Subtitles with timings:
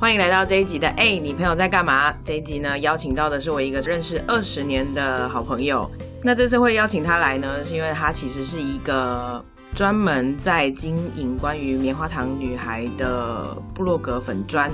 [0.00, 2.10] 欢迎来到这一集的哎，你朋友在干嘛？
[2.24, 5.90] 这一集呢，邀请到的是我一个认识二十年的好朋友。
[6.22, 9.44] 那这次会邀请他来呢，是因为他其实是一个
[9.74, 14.70] 专门在经营关于棉花糖女孩的部落格粉砖。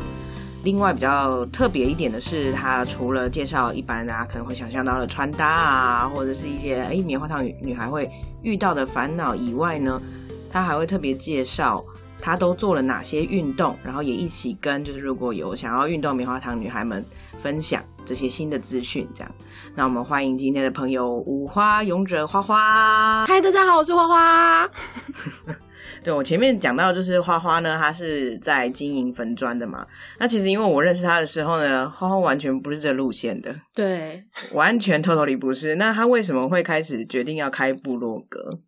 [0.62, 8.08] 另外比较特别一点的是，他除了介绍一般大家可能会想象到的穿搭啊，或者是一些哎棉花糖女女孩会
[8.42, 10.00] 遇到的烦恼以外呢，
[10.48, 11.84] 他还会特别介绍。
[12.20, 13.76] 他都做了哪些运动？
[13.84, 17.04] 然后也一起跟就是如果有想要运动棉花糖女孩们
[17.38, 19.34] 分享这些新的资讯，这样。
[19.74, 23.26] 那我们欢迎今天的朋友五花勇者花花。
[23.26, 24.70] 嗨，大家好，我是花花。
[26.02, 29.86] 对我前面讲到就是花花呢，她是在经营粉砖的嘛。
[30.18, 35.76] 那其实因为我认识她的时候呢，花花完全不是这路线的，对，完全偷偷里不是。
[35.76, 38.60] 那她为什么会开始决定要开部落格？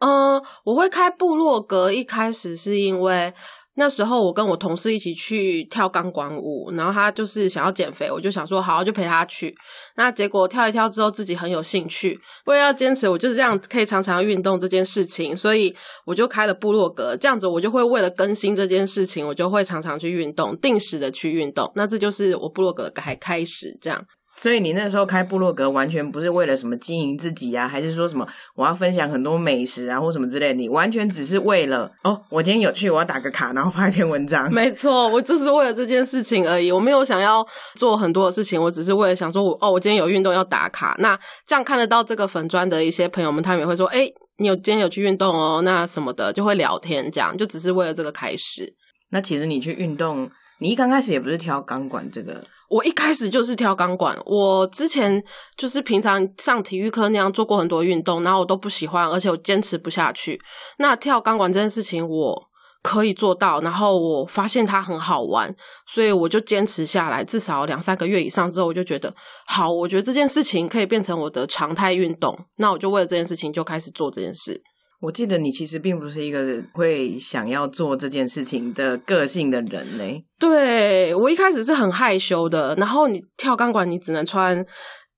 [0.00, 3.32] 嗯，我会开部落格，一开始是因为
[3.74, 9.54] 那时候我跟我同事一起去跳钢管舞，然后他就是想要减肥，我就想说好就陪他去。
[9.96, 17.16] 那结果跳一跳之后，自己很有兴趣，为了要坚持，我就是这样可以常常运动这件事情，所以我就开了部落格。
[17.16, 21.70] 这样子我就会为了更新这件事情，我就会常常去运动，定时的去运动。
[21.74, 24.04] 那这就是我部落格开开始这样。
[24.40, 30.54] 所以你那时候开部落格完全不是为了什么经营自己啊，还是说什么我要分享很多美食啊或什么之类？
[30.54, 34.50] 你完全只是为了哦，我今天有去，我要打个卡，然后发一篇文章。
[34.50, 40.96] 没错，我就是为了这件事情而已，我没有想要做很多的事情，我只是为了想说，我哦，我今天有运动要打卡。
[41.00, 41.14] 那
[41.46, 48.74] 这样看得到这个粉砖的一些朋友们，他们也会说，哎，你有今天有去运动哦，那什么的就会聊天，这样就只是为了这个开始。
[49.10, 50.30] 那其实你去运动，
[50.60, 52.42] 你一刚开始也不是挑钢管这个。
[52.70, 55.22] 我一开始就是跳钢管，我之前
[55.56, 60.40] 就是平常上体育课那样做过很多运动，然后我都不喜欢，而且我坚持不下去。
[60.78, 62.40] 那跳钢管这件事情我
[62.80, 65.52] 可以做到，然后我发现它很好玩，
[65.88, 69.12] 所以我就坚持下来，至少两三个月以上之后，我就觉得
[69.48, 74.62] 好，我觉得这件事情可以变成我的常态运动，那我就为了这件事情就开始做这件事。
[75.00, 80.04] 我记得你其实并不是一个会想要做这件事情的个性的人呢。
[80.38, 84.64] 对我一开始是很害羞的，然后你跳钢管，你只能穿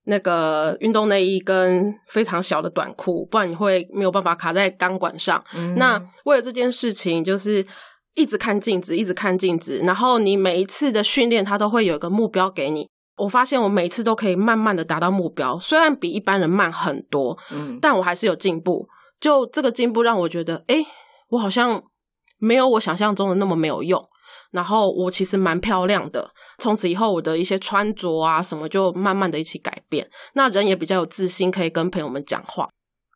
[0.04, 5.42] 那个运动内衣跟非常小的短裤，不然你会没有办法卡在钢管上。
[5.76, 7.66] 那为了这件事情，就是
[8.14, 12.88] 一直看镜子，一直看镜子，然后你每一次的训练，它都会有一个目标给你。
[13.16, 18.88] 我发现我每次都可以慢慢的达到目标，虽然比一般人慢很多，嗯，但我还是有进步。
[19.22, 20.84] 就这个进步让我觉得，哎，
[21.28, 21.80] 我好像
[22.38, 24.04] 没有我想象中的那么没有用。
[24.50, 30.06] 然后我其实蛮漂亮的，从此以后我的一些穿着啊什么就慢慢的一起改变。
[30.34, 32.68] 那人也比较有自信，可以跟朋友们讲话。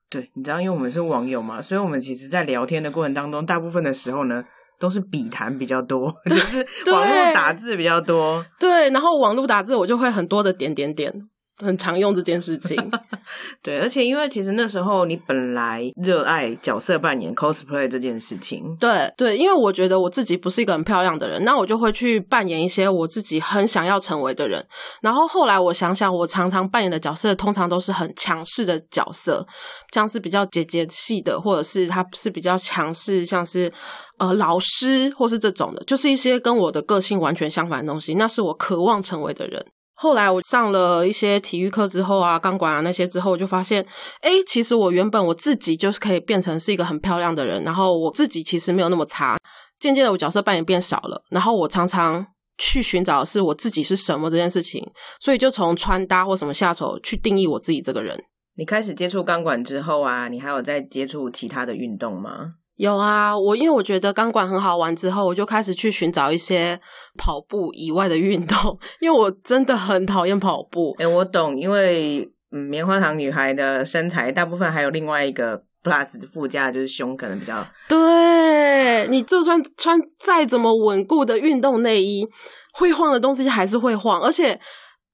[0.09, 4.43] 对，你知道，因为我们是网友嘛，所以我们其实，在聊天的过程当中，大部分的时候呢，
[4.78, 8.47] 都是笔谈比较多， 就是网络打字比较多。
[8.59, 11.12] 对，然后网络打字我就会很多的点点点。
[11.59, 12.77] 很常用这件事情，
[13.62, 24.65] 对，而且因为其实那时候你本来热爱角色扮演 cosplay 这件事情，对对，因为我觉得我自己不是一个很漂亮的人，那我就会去扮演一些我自己很想要成为的人。
[25.00, 29.47] 然后后来我想想，我常常扮演的角色通常都是很强势的角色，
[29.93, 33.72] 像是比较姐姐系的，或者是他是比较强势，像是
[34.19, 39.65] 呃老师或是这种的，就是一些跟我的个性完全相反的东西，那是我渴望成为的人。
[39.97, 43.84] 后来我上了一些体育课之后啊，钢管啊那些之后，我就发现，
[44.21, 49.39] 哎，其实我原本我自己就是可以变成是一个很漂亮的人，然后我自己其实没有那么差。
[49.81, 52.27] 渐渐的，我角色扮演变少了，然后我常常
[52.59, 54.87] 去寻找的是我自己是什么这件事情，
[55.21, 58.19] 所以就从穿搭或什么下手去定义我自己这个人。
[58.57, 62.55] 你开始接触钢管之后啊，你还有在接触其他的运动吗？
[62.77, 66.79] 有啊，我因为我觉得钢管很好玩，之后我就开始去寻找一些
[67.17, 70.95] 跑步以外的运动，因为我真的很讨厌跑步。
[70.99, 77.67] 哎，我懂，因为棉花糖女孩的身材大部分还有另外一个 plus 附加，就是胸可能比较。
[77.89, 82.29] 对，你就算穿再怎么稳固的运动内衣，
[82.75, 84.61] 会晃的东西还是会晃，而且。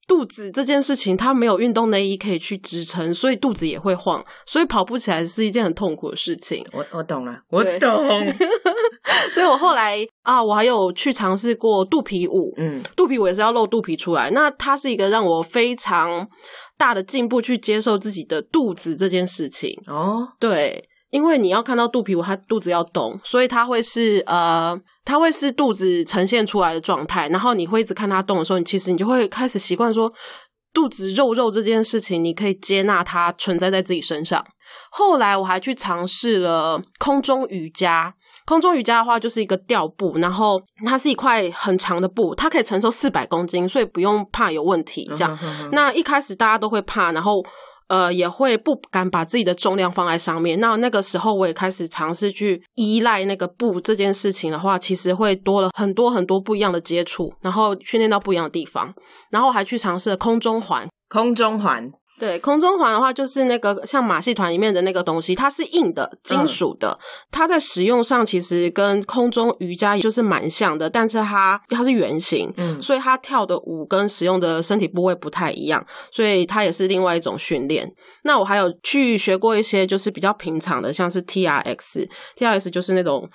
[0.06, 6.64] 肚子这件事情，它没有运动内衣可以去支撑，所以肚子也会晃，所以跑步起来是一件很痛苦的事情。
[6.72, 8.08] 我我懂了，我懂。
[9.32, 14.31] 所以我后来啊，我还有去尝试过肚皮舞，嗯，肚皮舞也是要露肚皮出来。
[14.31, 16.28] 那它是一个让我非常
[16.76, 19.76] 大的进步，去接受自己的肚子这件事情。
[19.87, 24.76] 哦，对，因为你要看到肚皮舞，它肚子要动，所以它会是呃。
[25.05, 30.09] 它会是肚子呈现出来的状态，然后你会一直看它动的时候，你其实你就会开始习惯说，
[30.73, 34.47] 肚子肉肉这件事情，你可以接纳它存在在自己身上。
[34.93, 38.15] 后来我还去尝试了空中瑜伽，
[38.47, 45.11] 空中瑜伽的话，就是一个吊布，然后它是一块很长的布，它可以承受四百公斤，所以不用怕有问题。
[45.17, 45.37] 这样，
[45.73, 47.44] 那一开始大家都会怕，然后
[47.93, 50.59] 呃也会不敢把自己的重量放在上面。
[50.59, 58.94] 那那个时候我也开始尝试去依赖那个布这件事情的话，其实会多了很多很多不一样的接触，然后训练到不一样的地方，
[59.31, 61.93] 然后还去尝试了空中环，空中环。
[62.22, 66.96] 对，空中环的话，就是那个像马戏团里面的那个东西，它是硬的、金属的。
[67.32, 77.92] 它在使用上其实跟空中瑜伽就是蛮像的，但是它它是圆形，嗯，所以它跳的舞跟使用的身体部位不太一样，所以它也是另外一种训练。
[78.22, 83.28] 那我还有去学过一些就是比较平常的，像是 T R X，T R X 就是那种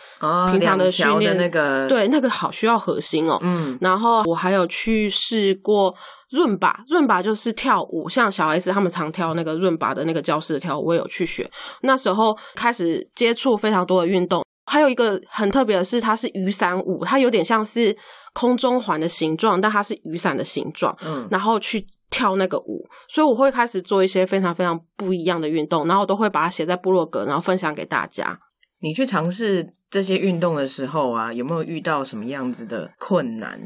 [0.50, 5.94] 平常的训练，那个对那个好需要核心哦，嗯，然后我还有去试过。
[6.32, 11.50] 润吧，润吧就是跳舞，像小 S 他们常跳那个润吧的那个教室的跳舞，我有去学。
[11.82, 17.96] 那时候开始接触非常多的运动，还有一个很特别的是，它是雨伞舞，它有点像是
[18.34, 20.98] 空中环的形状，但它是雨伞的形状。
[21.06, 28.40] 嗯，然后去跳那个舞，所以我会开始做一些非常非常不一样的运动，然后都会把它写在部落格，然后分享给大家。
[28.80, 33.60] 你去尝试这些运动的时候啊，有没有遇到什么样子的困难？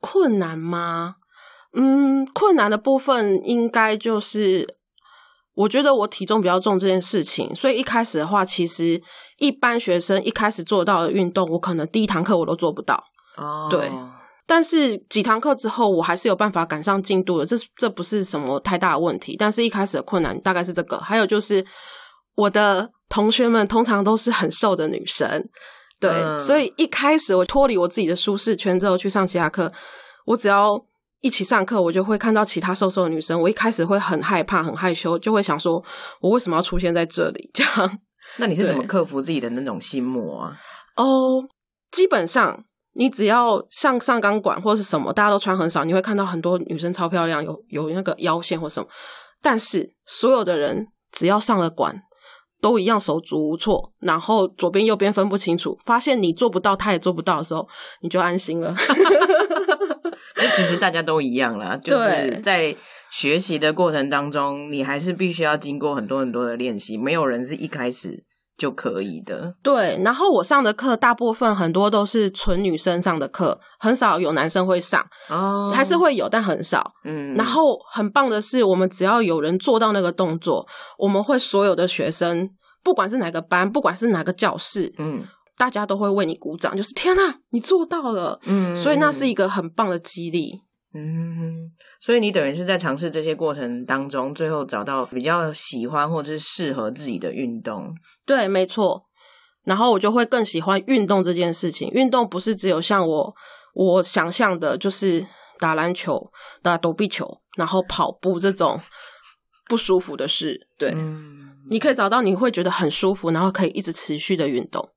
[0.00, 1.16] 困难吗？
[1.74, 4.66] 嗯，困难的部分应该就是，
[5.54, 9.00] 我觉得我体重比较重这件事情，所以一开始的话，其实
[9.38, 13.02] 一般学生一开始做到的运动，我可能第一堂课我都做不到。
[13.36, 13.90] 哦，对，
[14.46, 19.36] 但是几堂课之后，我还是有办法赶上进度的，这这不是什么太大的问题。
[19.38, 21.62] 但是一开始的困难大概是这个，还有就是
[22.36, 25.46] 我的同学们通常都是很瘦的女生，
[26.00, 29.70] 对，所以一开始我脱离我自己的舒适圈之后去上其他课，
[30.24, 30.82] 我只要。
[31.22, 33.40] 一起上课，我就会看到其他瘦瘦的女生。
[33.40, 35.82] 我一开始会很害怕、很害羞，就会想说：
[36.20, 37.50] 我为什么要出现在这里？
[37.54, 37.98] 这样，
[38.36, 40.56] 那你是怎么克服自己的那种心魔啊？
[40.96, 41.42] 哦，
[41.90, 48.88] 基本上你只要上上钢管或者是什么，大家都穿很少，你会看到很多女生超漂亮，有有那个腰线或什么。
[49.42, 52.02] 但是所有的人只要上了管，
[52.66, 57.68] 都一样手足无措，然后左边右边分不清楚，发现你做不到，他也做不到的时候，
[58.02, 58.74] 你就安心了。
[60.34, 62.74] 就其实大家都一样啦， 就是在
[63.12, 68.24] 学习的过程当中，你还是必须要经过很多很多的练习，没有人是一开始
[68.56, 69.54] 就可以的。
[69.62, 76.92] 对，然后我上的课大部分很多都是纯女生上的课，很少有男生会上，哦，还是会有，但很少。
[77.04, 80.66] 嗯，然后很棒的是，我们只要有人做到那个动作，
[80.98, 82.50] 我们会所有的学生，
[82.82, 85.24] 不管是哪个班，不管是哪个教室，嗯。
[85.58, 90.60] 大家都会为你鼓掌，就是天呐，你做到了，嗯，所以那是一个很棒的激励，
[90.92, 97.94] 嗯，所以你等于是在尝试这些过程当中，最后找到比较喜欢或者是适合自己的运动，
[98.24, 99.06] 对，没错，
[99.64, 101.88] 然后我就会更喜欢运动这件事情。
[101.90, 103.34] 运动不是只有像我
[103.74, 105.26] 我想象的，就是
[105.58, 106.30] 打篮球、
[106.62, 108.80] 打躲避球，然后跑步这种
[109.68, 110.68] 不舒服的事。
[110.78, 110.94] 对，
[111.70, 114.88] 你可以找到你会觉得很舒服，然后可以一直持续的运动。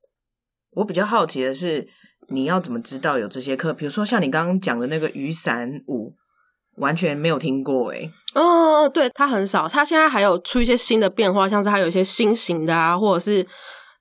[0.71, 1.87] 我比较好奇的是，
[2.27, 3.73] 你要怎么知道有这些课？
[3.73, 6.13] 比如说像你刚刚讲的那个雨伞舞，
[6.79, 8.09] 完全没有听过哎。
[8.33, 9.67] 哦，对，它很少。
[9.67, 13.45] 它现在还有出一些新的变化，像是它有一些新型的啊，或者是。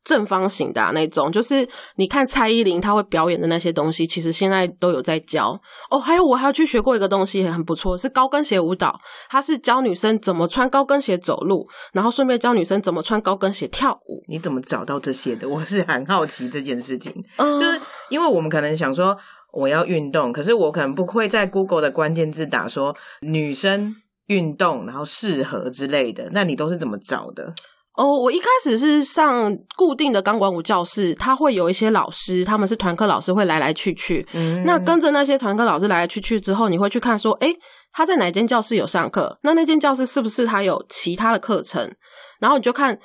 [0.04, 5.60] 正方形的那种，就是你看蔡依林她会表演的那些东西，其实现在都有在教
[5.90, 5.99] 哦。
[5.99, 8.99] 还有我还要去学过一个东西，也很不错，是高跟鞋舞蹈。
[9.28, 14.25] 它是教女生怎么穿高跟鞋走路，然后顺便教女生怎么穿高跟鞋跳舞。
[14.28, 15.47] 你怎么找到这些的？
[15.47, 19.14] 我是很好奇这件事情，就是因为我们可能想说
[19.52, 26.28] 我要运动，可是我可能不会在 Google 的关键字打说女生运动，然后适合之类的。
[26.33, 27.55] 那你都是怎么找的？
[27.97, 34.25] 哦，我一开始是上固定的钢管舞教室，他会有一些老师，他们是团课老师，会来来去去。
[34.35, 37.49] 嗯，那跟着那些团课老师来来去去之后，你会去看说，哎，
[37.90, 39.37] 他在哪间教室有上课？
[39.43, 41.93] 那那间教室是不是他有其他的课程？
[42.38, 42.97] 然后你就看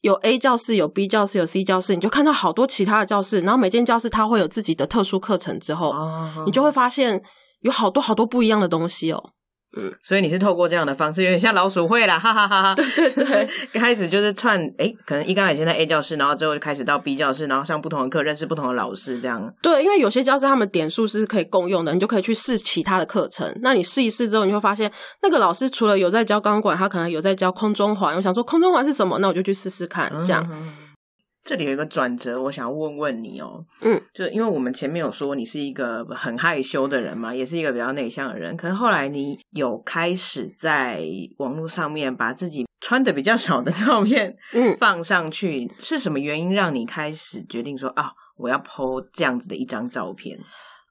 [0.00, 5.58] 有 A 教室、有 B 教室、有 C 教室，你就看到好多其他的教室，然后每间教室它会有自己的特殊课程。
[5.58, 5.92] 之后，
[6.46, 7.22] 你就会发现
[7.60, 9.30] 有好多好多不一样的东西哦。
[9.76, 12.74] 嗯，所以你是透过这样的方式，有点像老鼠会啦，哈哈哈哈。
[12.74, 13.48] 对对对，
[13.78, 19.52] 开始就是串，哎，可能一刚开始在 A 教室，然后之后就开始到 B 教室，然后上不同的课，认识不同的老师，这样。
[19.60, 23.54] 对，因为有些教室他们点数是可以共用的，你就可以去试其他的课程。
[23.60, 24.90] 那你试一试之后，你会发现
[25.22, 28.16] 那个老师除了有在教钢管，他可能有在教空中环。
[28.16, 29.18] 我想说空中环是什么？
[29.18, 30.48] 那我就去试试看，这样。
[31.48, 41.02] 这里有一个转折，我想要问问你哦，嗯，就是因为我们前面有说你是一个很害羞的人嘛，也是一个比较内向的人，可是后来你有开始在
[41.38, 50.38] 网络上面把自己穿的比较少的照片，嗯，放上去，是什么原因让你开始决定说啊，我要 PO 这样子的一张照片？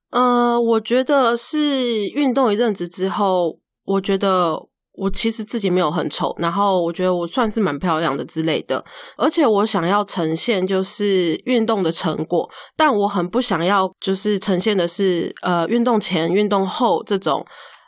[0.09, 8.83] 呃，我觉得是运动一阵子之后，我觉得我其实自己没有很丑，然后我觉得我算是蛮漂亮的之类的，
[9.15, 17.45] 而且我想要呈现就是运动的成果，但我很不想要就是呈现的是呃运动前、运动后这种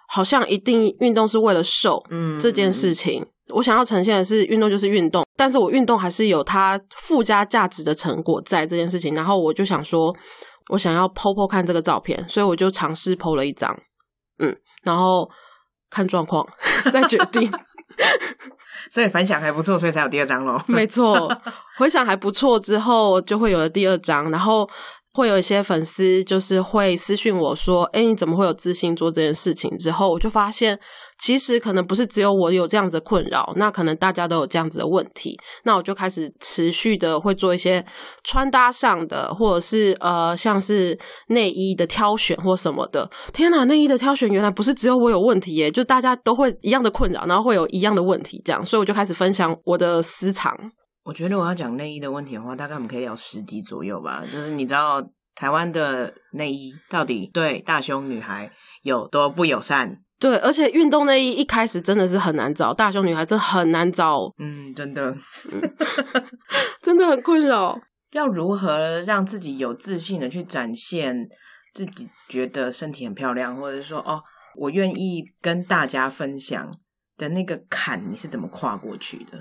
[0.08, 3.26] 好像一定运动是为了瘦嗯这件事情。
[3.56, 9.16] 我想要呈现的是运动就是运动，但是我运动还是有它附加价值的成果在这件事情。
[9.16, 10.16] 然后我就想说，
[10.70, 13.76] 我想要剖剖看这个照片，所以我就尝试剖了一张，
[14.38, 15.28] 嗯，然后
[15.90, 16.48] 看状况
[16.92, 17.52] 再决定。
[18.90, 20.60] 所以反响还不错，所以才有第二章咯。
[20.68, 21.30] 没错，
[21.78, 24.68] 回想还不错之后，就会有了第二章，然后
[25.14, 30.80] 会有一些粉丝就是会私信我说：“哎，你怎么会有自信做这件事情？”之后我就发现，
[31.20, 35.38] 其实可能不是只有我有这样子的困扰，那可能大家都有这样子的问题。
[35.64, 37.86] 那我就开始持续的会做一些
[38.24, 40.98] 穿搭上的，或者是呃，像是
[41.28, 43.10] 内衣的挑选或什么的。
[43.34, 50.54] 天哪，内衣的挑选原来不是只有我有问题耶，就大家都会一样的困扰，然后会有一样的问题，这样，所以我就开始分享我的私藏。
[51.04, 54.24] 我觉得我要讲内衣的问题的话，大概我们可以聊十集左右吧。
[54.24, 55.04] 就是你知道
[55.36, 58.52] 台湾的内衣到底对大胸女孩
[58.84, 59.98] 有多不友善？
[60.20, 65.16] 对，而且运动内衣一开始真的是很难找，大胸女孩真的很难找，嗯，真的。
[66.84, 67.80] 真的很困扰。
[68.12, 71.16] 要如何让自己有自信的去展现
[71.74, 74.22] 自己觉得身体很漂亮，或者是说哦，
[74.58, 76.70] 我愿意跟大家分享
[77.18, 79.38] 的那个坎，你是怎么跨过去的？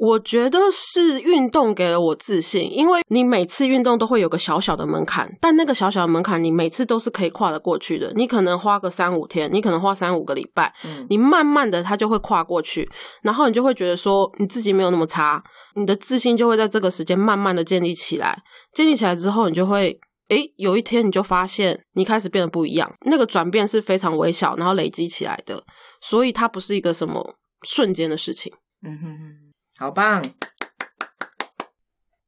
[0.00, 8.10] 我觉得是运动给了我自信，因为你每次运动都会有个小小的门槛，但那个小小的门槛，你每次都是可以跨得过去的。
[8.16, 12.90] 你可能花个三五天，你可能花三五个礼拜，嗯你慢慢的它就会跨过去，
[13.22, 18.42] 然后你就会觉得说你自己没有那么差，你的自信就会在这个时间慢慢的建立起来。
[18.72, 20.00] 建立起来之后，你就会。
[20.30, 25.60] 诶，有一天你就发现你开始变得不一样，那个转变是非常微小，然后累积起来的，
[26.00, 28.52] 所以它不是一个什么瞬间的事情。
[28.86, 29.49] 嗯哼哼，
[29.80, 30.22] 好棒！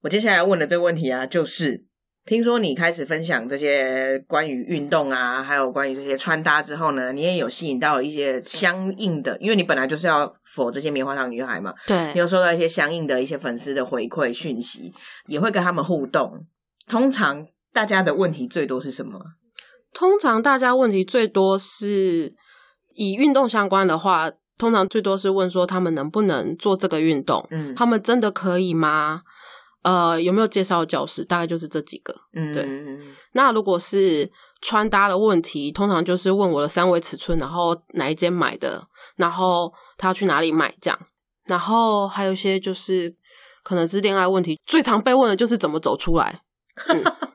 [0.01, 1.85] 我接下来问的这个问题啊，就是
[2.25, 14.91] 听说你开始分享这些关于运动啊，还有关于这些穿搭之后呢，你也有吸引到一些相应的，因为你本来就是要否这些棉花糖女孩嘛，对你有收到一些相应的一些粉丝的回馈讯息，
[15.27, 16.47] 也会跟他们互动。
[16.87, 19.21] 通常大家的问题最多是什么？
[19.93, 22.35] 通常大家问题最多是
[22.95, 24.33] 以运动相关的话，
[24.63, 29.23] 通常最多是问说他们能不能做这个运动，嗯他们真的可以吗？
[29.83, 31.25] 呃，有没有介绍教室？
[31.25, 32.15] 大概就是这几个。
[32.33, 40.97] 嗯，对嗯那如果是穿搭的问题，通常就是问我的三围尺寸，然后哪一间买的，然后他要去哪里买这样。
[41.47, 43.13] 然后还有一些就是
[43.65, 46.43] 可能是恋爱问题，最常被问的就是怎么走出来。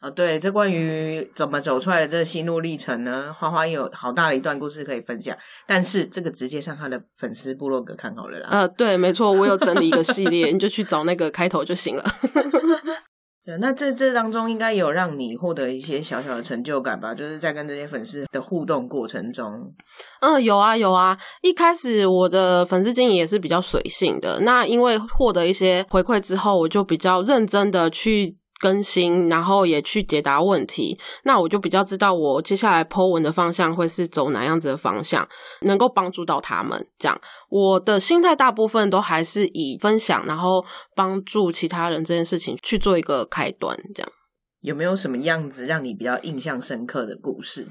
[0.00, 5.36] 啊，对，这关于怎么走出来的这个心路历程呢，花花也有好大的一段故事可以分享。
[5.66, 8.48] 但是这个直接上他的粉丝部落格看好了啦。
[8.50, 12.04] 呃，对，没错，我有整理一个系列， 你就去找那个开头就行了。
[13.44, 17.14] 对，那这这当中应该有让你获得一些小小的成就感吧？
[17.14, 19.50] 就是在跟这些粉丝的互动过程中，
[20.20, 21.18] 嗯，有啊有啊。
[21.42, 30.96] 一开始我的粉丝经营也是比较随性的，那因为获得一些回馈之后，我就比较认真的去更新，然后也去解答问题。
[31.24, 35.26] 那我就比较知道我接下来 Po 文的方向会是走哪样子的方向，
[35.62, 36.86] 能够帮助到他们。
[36.98, 40.64] 这样，我的心态大部分都还是以分享，然后
[40.94, 43.76] 帮助其他人这件事情去做一个开端。
[43.94, 44.12] 这样。
[44.60, 47.66] 有没有什么样子让你比较印象深刻的故事？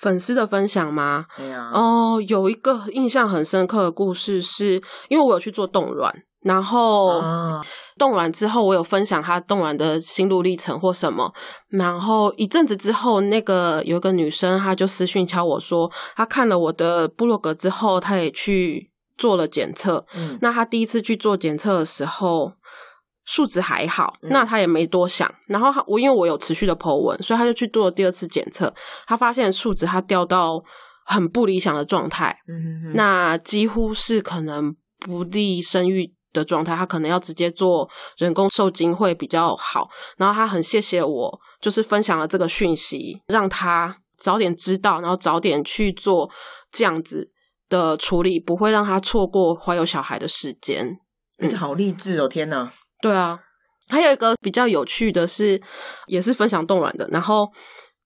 [0.00, 1.26] 粉丝的分享吗？
[1.36, 6.14] 对啊，哦，有一个印象很深刻的故事是，因为我有去做冻卵，
[6.48, 7.60] 然后啊
[7.98, 11.32] 冻卵之后，我有分享她冻卵的心路历程或什么，
[11.68, 22.52] 然后一阵子之后，那个有一个女生，她就私讯敲我说，她看了我的部落格之后，她也去做了检测，嗯那她第一次去做检测的时候。
[23.30, 25.30] 数值还好，嗯那她也没多想。
[25.48, 28.72] 然后她我因为我有持续的 Po 文，所以她就去做了第二次检测。
[29.06, 30.64] 她发现数值她掉到
[31.04, 39.88] 很不理想的状态，嗯哼哼那几乎是可能不利生育的状态，他可能要直接做人工受精会比较好。
[40.16, 46.30] 然后他很谢谢我，就是分享了这个讯息，让他早点知道，然后早点去做
[46.70, 47.30] 这样子
[47.68, 50.98] 的处理，不会让他错过怀有小孩的时间。
[51.48, 52.26] 这好励志哦！
[52.26, 53.38] 天哪，对啊，
[53.88, 55.62] 还有一个比较有趣的是，
[56.08, 57.48] 也是分享冻卵的，然后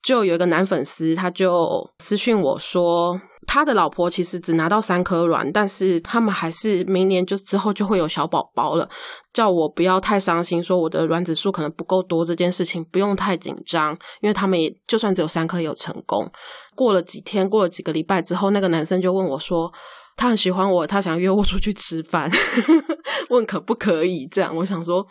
[0.03, 3.19] 就有一个男粉丝，他就私讯我说，
[3.55, 8.89] 他的老婆其实只拿到三颗卵，但是他们还是明年就之后就会有小宝宝了。
[9.31, 13.93] 叫我不要太伤心，说我的卵子数可能不够多这件事情不用太紧张，
[14.23, 16.27] 因为他们也就算只有三颗也有成功。
[16.75, 19.71] 过了几天，过了几个礼拜之后，那个男生就问我说。
[20.15, 22.31] 他很喜欢我，他想约我出去吃饭，
[23.31, 24.55] 问可不可以这样？
[24.55, 25.05] 我想说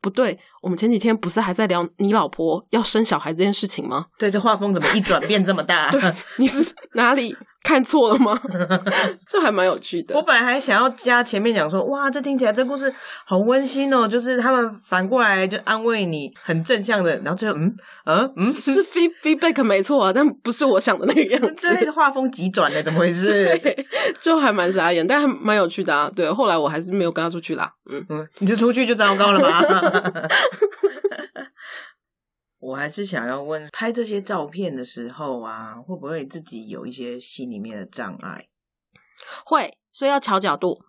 [0.00, 4.06] 不对，我们前几天不是还在聊你老婆要生小孩这件事情吗？
[4.18, 5.90] 对，这画风怎么一转变这么大？
[5.90, 6.00] 对，
[6.38, 7.36] 你是哪里？
[7.64, 8.40] 看错了吗？
[9.28, 10.14] 就还蛮有趣的。
[10.14, 12.90] 我本来还想要加前面讲说，哇，这听起来这故事
[13.26, 17.14] 好温馨哦，就是他们反过来就安慰你，很正向的。
[17.18, 18.82] 然后最后，嗯嗯嗯，是
[19.22, 21.74] feedback 没错啊，但不是我想的那个样子。
[21.74, 23.60] 对，画风急转了，怎么回事？
[24.18, 26.10] 就还蛮傻眼，但还蛮有趣的啊。
[26.14, 27.70] 对，后来我还是没有跟他出去啦。
[27.90, 29.60] 嗯嗯，你就出去就糟糕了吗？
[32.60, 38.48] 我还是想要问，拍这些照片的时候啊，会不会自己有一些心里面的障碍？
[39.44, 40.82] 会，所以要调角度，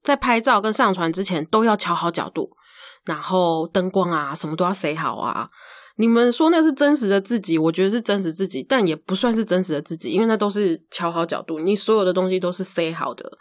[0.00, 2.56] 在拍照跟上传之前都要调好角度，
[3.04, 5.50] 然后灯光啊什么都要塞好啊。
[5.96, 13.38] 你们说那是真实的自己，我觉得是真实自己，但也不算是真实的自己，因为那都是调好角度，你所有的东西都是塞好的。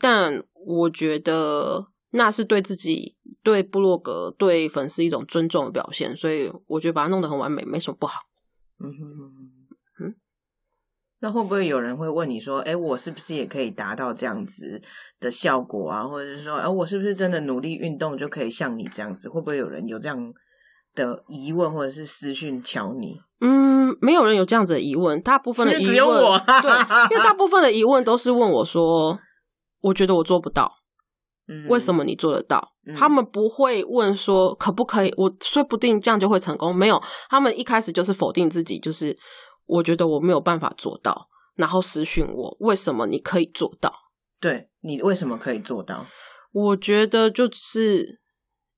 [0.00, 1.86] 但我觉得。
[2.10, 8.20] 那是对自己、对部落格、对粉丝一种尊重的表现，所以我觉得把它弄得很完美，没什么不好。
[8.80, 10.14] 嗯哼
[11.20, 14.80] 那会不会有人会问你说：“哎，我是不是也可以达到这样子
[15.18, 20.32] 的效果啊？”或者是说：“哎，我是不是真的努力运动就可以像你这样子？”会不会有人有这样
[20.94, 23.20] 的疑问，或者是私讯敲你？
[23.40, 26.70] 嗯，没有人有这样子的疑问，大部分的疑问只有我，对，
[27.10, 29.18] 因为大部分的疑问都是问我说
[29.82, 30.72] ：“我觉得我做不到。”
[31.68, 32.74] 为什么你做得到？
[32.96, 35.12] 他们不会问说可不可以？
[35.16, 36.74] 我说不定这样就会成功。
[36.74, 39.16] 没有，他们一开始就是否定自己，就是
[39.66, 43.92] 我觉得我没有办法做到，然后私讯我为什么你可以做到？
[44.40, 46.06] 对你为什么可以做到？
[46.52, 48.20] 我觉得就是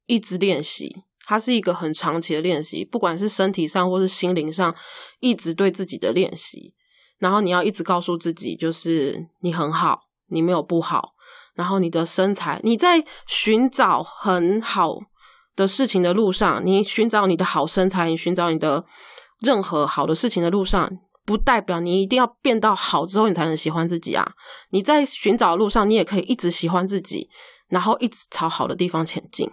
[0.06, 4.74] 一直练习，它是一个很长期的练习，不管是身体上或是心灵上，
[5.20, 6.74] 一直对自己的练习。
[7.18, 11.10] 然后你要一直告诉自己，就是你很好，你没有不好。
[11.54, 14.98] 然后你的身材，你在寻找很好
[15.56, 18.84] 的事情的路上，你寻找你的好身材，你寻找你的
[19.40, 20.90] 任何好的事情的路上，
[21.24, 24.32] 不代表你一定要变到好之后你才能喜欢自己啊！
[24.70, 27.28] 你在寻找的路上，你也可以一直喜欢自己，
[27.68, 29.50] 然后一直朝好的地方前进。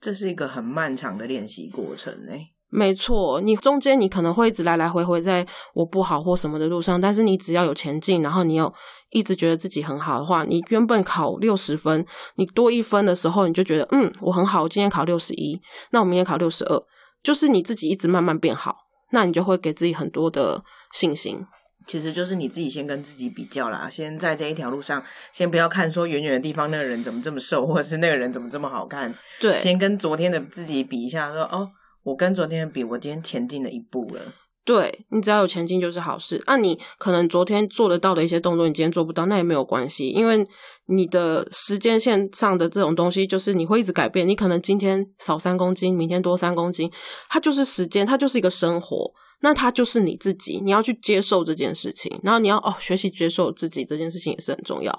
[0.00, 2.52] 这是一个很漫长的练习过程诶。
[2.74, 8.72] 没错，你中间你可能会一直来来回回在我不好或什么的路上，但是你只要有前进，然后你有
[9.10, 12.02] 一直觉得自己很好的话，你原本考六十分，
[12.36, 16.82] 你多一分的时候，你就觉得嗯，我很好，我今天考六十一，那我明天考六十二，
[17.22, 18.74] 就是你自己一直慢慢变好，
[19.10, 21.44] 那你就会给自己很多的信心。
[21.86, 31.68] 其实就是你自己先跟自己比较啦，先在这一条路上，先不要看说远远的地方那个人怎么这么瘦，或者是那个人怎么这么好看，对，先跟昨天的自己比一下，说哦。
[32.02, 34.20] 我跟昨天比，我今天前进了一步了。
[34.64, 36.40] 对你只要有前进就是好事。
[36.46, 40.46] 那你可能昨天做得到的一些动作，你今天做不到，那也没有关系，因为
[40.86, 44.26] 你的时间线上的这种东西，就是你会一直改变。
[44.26, 46.88] 你可能今天少三公斤，明天多三公斤，
[47.28, 54.96] 它就是时间，它就是一个生活，那它就是你自己，你要去接受这件事情，然后你要哦学习接受自己这件事情也是很重要。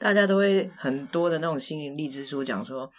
[0.00, 2.90] 大家都会很多的那种心灵励志书讲说，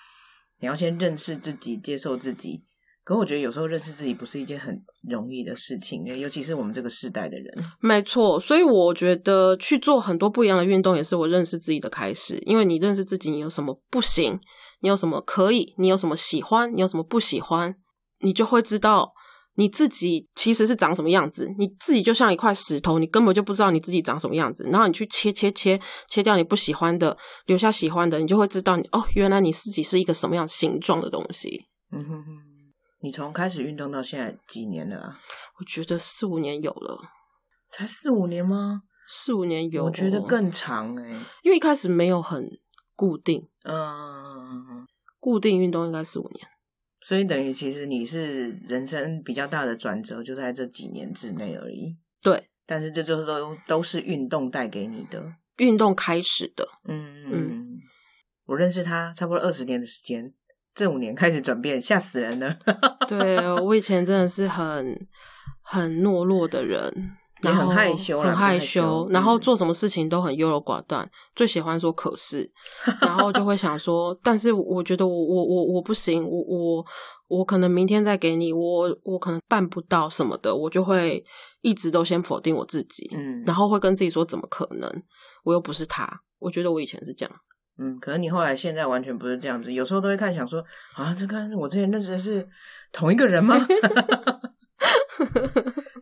[0.62, 2.64] 你要先认识自己，接受自己。
[3.08, 4.78] 可我觉得有时候认识自己不是一件很
[5.10, 7.66] 容易的事情，尤其是我们这个时代的人。
[7.80, 12.38] 没错，所以我觉得去做很多不一样的运动，也是我认识自己的开始。
[12.46, 14.38] 因为你认识自己，你有什么不行，
[14.82, 17.74] 你有什么可以，你有什么喜欢，你有什么不喜欢，
[18.20, 19.14] 你就会知道
[19.56, 21.48] 你自己其实是长什么样子。
[21.58, 24.68] 你自己就像一块石头，你根本就不知道你自己长什么样子。
[24.70, 31.68] 然后你去切切切切掉你不喜欢的，留下喜欢的，你就会知道你哦，原来你自己是一个什么样形状的东西。
[31.94, 32.47] 嗯哼哼。
[33.08, 35.18] 你从开始运动到现在几年了？
[35.58, 37.00] 我觉得四五年有了，
[37.70, 38.84] 才四五年吗？
[39.08, 41.10] 四五年有，我觉得更长哎，
[41.42, 42.60] 因为一开始没有很
[42.98, 44.86] 固定，嗯，
[45.22, 46.46] 固定运动应该四五年，
[47.00, 51.96] 所以等于其实你是人生比较大的转折就在这几年之内而已。
[52.22, 56.68] 对，但是这就是都都是运动带给你的，运动开始的。
[56.84, 57.78] 嗯嗯，
[58.48, 60.34] 我认识他差不多二十年的时间。
[60.78, 62.56] 这五年开始转变，吓死人了。
[63.10, 65.08] 对我以前真的是很
[65.64, 69.42] 很懦弱的人，也很害羞很害羞羞，然后嗯。
[69.42, 72.48] 做什么事情都很优柔寡断，最喜欢说可是，
[73.02, 76.86] 然后就会想说，但是我觉得我我我我不行，我我
[77.28, 81.26] 我可能明天再给你，我我可能办不到什么的，我就会
[81.62, 85.04] 一直都先否定我自己，嗯，然后会跟自己说怎么可能，
[85.44, 87.36] 我又不是他，我觉得我以前是这样，
[87.80, 90.64] 嗯，可能你后来现在完全不是这样子，有时候都会看想说
[90.96, 92.48] 啊，这跟我之前认识的是
[92.92, 93.56] 同一个人吗？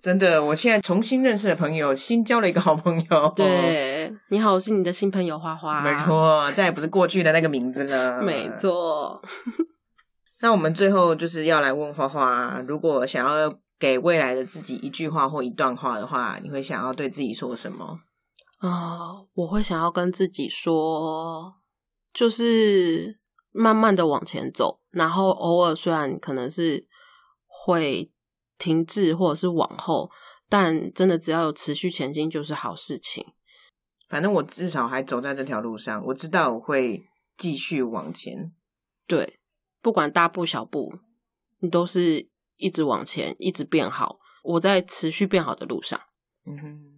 [0.01, 8.21] 真的，我现在重新认识的朋友，新交了一个好朋友。，对，你好，我是你的新朋友花花，没，错，再也不是过去的那个名字了。
[8.23, 8.51] 没。
[8.59, 9.19] 错，
[10.41, 17.99] 那我们最后就是要来问花花，如果想要给未来的自己一句话或一段话的话，你会想要对自己说什么？
[18.59, 21.55] 啊、我会想要跟自己说，
[22.15, 23.19] 就是
[23.51, 26.87] 慢慢的往前走，然后偶尔虽然可能是
[27.45, 28.09] 会
[28.57, 30.09] 停滞或者是往后，
[30.47, 33.25] 但真的只要有持续前进就是好事情。
[34.07, 37.03] 反正我至少还走在这条路上，我知道我会
[37.35, 38.53] 继续往前。
[39.05, 39.39] 对，
[39.81, 40.93] 不管大步小步，
[41.59, 44.19] 你都是一直往前，一直变好。
[44.43, 45.99] 我在持续变好的路上。
[46.45, 46.94] 嗯哼，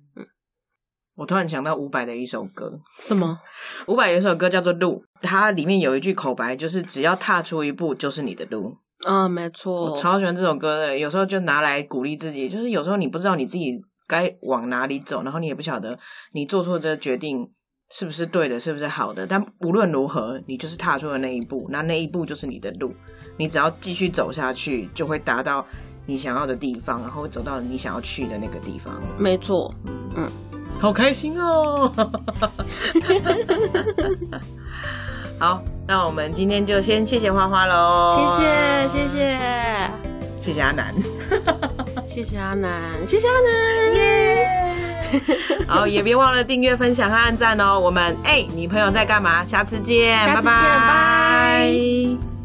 [1.17, 3.37] 我突然想到伍佰的一首歌，什么？
[3.87, 8.77] 伍佰有一首歌叫做《路》，它里面有一句口白，就是只要踏出一步就是你的路。
[9.05, 13.73] 啊，没错我，超喜欢这首歌的，有时候就拿来鼓励自己，就是有时候你不知道你自己
[14.07, 15.97] 该往哪里走，然后你也不晓得
[16.33, 17.47] 你做出的这个决定
[17.91, 22.93] 是不是对的，是不是好的，但无论如何，你就是踏出了那一步，那那一步就是你的路，
[23.37, 25.65] 你只要继续走下去，就会达到
[26.05, 29.01] 你想要的地方，然后走到你想要去的那个地方。
[29.17, 29.73] 没错。
[30.79, 31.91] 好开心哦！
[35.39, 39.37] 好，那我们今天就先谢谢花花喽，谢谢，谢谢，
[40.41, 40.93] 谢谢阿南，
[42.07, 42.71] 谢谢阿南，
[43.05, 43.95] 谢谢阿南。
[43.95, 44.47] 耶！
[45.67, 47.79] 好，也别忘了订阅、分享和按赞哦。
[47.79, 49.43] 我们哎、你朋友在干嘛？
[49.45, 52.36] 下次见，下次见拜拜